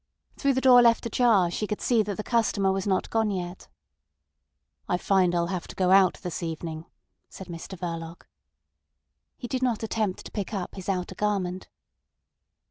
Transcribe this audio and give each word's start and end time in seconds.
Through 0.35 0.55
the 0.55 0.61
door 0.61 0.81
left 0.81 1.05
ajar 1.05 1.51
she 1.51 1.67
could 1.67 1.79
see 1.79 2.01
that 2.01 2.17
the 2.17 2.23
customer 2.23 2.71
was 2.71 2.87
not 2.87 3.11
gone 3.11 3.29
yet. 3.29 3.67
"I 4.89 4.97
find 4.97 5.35
I'll 5.35 5.45
have 5.53 5.67
to 5.67 5.75
go 5.75 5.91
out 5.91 6.15
this 6.23 6.41
evening," 6.41 6.85
said 7.29 7.45
Mr 7.45 7.77
Verloc. 7.77 8.23
He 9.37 9.47
did 9.47 9.61
not 9.61 9.83
attempt 9.83 10.25
to 10.25 10.31
pick 10.31 10.55
up 10.55 10.73
his 10.73 10.89
outer 10.89 11.13
garment. 11.13 11.69